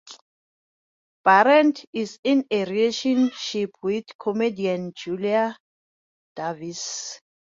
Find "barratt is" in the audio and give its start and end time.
1.23-2.17